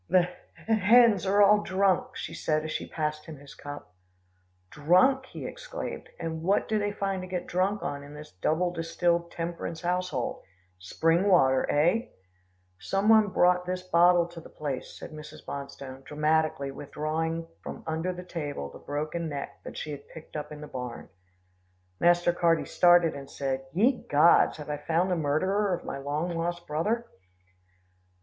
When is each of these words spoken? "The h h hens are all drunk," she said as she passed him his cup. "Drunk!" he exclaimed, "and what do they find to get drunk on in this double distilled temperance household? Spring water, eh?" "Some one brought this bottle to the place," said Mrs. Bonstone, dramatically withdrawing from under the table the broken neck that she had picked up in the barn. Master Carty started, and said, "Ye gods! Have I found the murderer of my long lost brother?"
"The 0.09 0.21
h 0.57 0.67
h 0.67 0.79
hens 0.81 1.25
are 1.27 1.43
all 1.43 1.61
drunk," 1.61 2.15
she 2.15 2.33
said 2.33 2.63
as 2.65 2.71
she 2.71 2.89
passed 2.89 3.27
him 3.27 3.37
his 3.37 3.53
cup. 3.53 3.93
"Drunk!" 4.71 5.27
he 5.27 5.45
exclaimed, 5.45 6.09
"and 6.19 6.41
what 6.41 6.67
do 6.67 6.79
they 6.79 6.91
find 6.91 7.21
to 7.21 7.27
get 7.27 7.45
drunk 7.45 7.83
on 7.83 8.01
in 8.01 8.15
this 8.15 8.31
double 8.41 8.71
distilled 8.73 9.29
temperance 9.29 9.81
household? 9.81 10.41
Spring 10.79 11.27
water, 11.29 11.69
eh?" 11.69 12.07
"Some 12.79 13.09
one 13.09 13.27
brought 13.27 13.65
this 13.67 13.83
bottle 13.83 14.25
to 14.29 14.41
the 14.41 14.49
place," 14.49 14.97
said 14.97 15.11
Mrs. 15.11 15.45
Bonstone, 15.45 16.03
dramatically 16.03 16.71
withdrawing 16.71 17.47
from 17.61 17.83
under 17.85 18.11
the 18.11 18.23
table 18.23 18.71
the 18.71 18.79
broken 18.79 19.29
neck 19.29 19.61
that 19.63 19.77
she 19.77 19.91
had 19.91 20.07
picked 20.09 20.35
up 20.35 20.51
in 20.51 20.61
the 20.61 20.67
barn. 20.67 21.09
Master 21.99 22.33
Carty 22.33 22.65
started, 22.65 23.13
and 23.13 23.29
said, 23.29 23.67
"Ye 23.71 24.03
gods! 24.07 24.57
Have 24.57 24.71
I 24.71 24.77
found 24.77 25.11
the 25.11 25.15
murderer 25.15 25.75
of 25.75 25.85
my 25.85 25.99
long 25.99 26.35
lost 26.35 26.65
brother?" 26.65 27.05